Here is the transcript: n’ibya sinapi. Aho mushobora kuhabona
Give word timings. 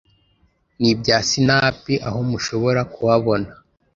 n’ibya 0.79 1.17
sinapi. 1.29 1.93
Aho 2.07 2.19
mushobora 2.29 2.81
kuhabona 2.93 3.49